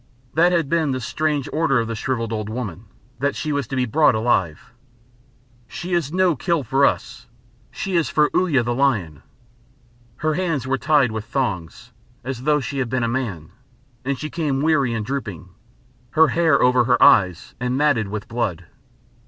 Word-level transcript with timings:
That 0.33 0.51
had 0.51 0.67
been 0.67 0.89
the 0.93 0.99
strange 0.99 1.47
order 1.53 1.79
of 1.79 1.87
the 1.87 1.93
shrivelled 1.93 2.33
old 2.33 2.49
woman, 2.49 2.85
that 3.19 3.35
she 3.35 3.51
was 3.51 3.67
to 3.67 3.75
be 3.75 3.85
brought 3.85 4.15
alive 4.15 4.73
"She 5.67 5.93
is 5.93 6.11
no 6.11 6.35
kill 6.35 6.63
for 6.63 6.87
us. 6.87 7.27
She 7.69 7.95
is 7.95 8.09
for 8.09 8.31
Uya 8.35 8.63
the 8.63 8.73
Lion." 8.73 9.21
Her 10.15 10.33
hands 10.33 10.65
were 10.65 10.79
tied 10.79 11.11
with 11.11 11.25
thongs, 11.25 11.91
as 12.23 12.45
though 12.45 12.59
she 12.59 12.79
had 12.79 12.89
been 12.89 13.03
a 13.03 13.07
man, 13.07 13.51
and 14.03 14.17
she 14.17 14.31
came 14.31 14.63
weary 14.63 14.91
and 14.95 15.05
drooping 15.05 15.49
her 16.17 16.29
hair 16.29 16.59
over 16.63 16.85
her 16.85 16.97
eyes 16.99 17.53
and 17.59 17.77
matted 17.77 18.07
with 18.07 18.27
blood. 18.27 18.65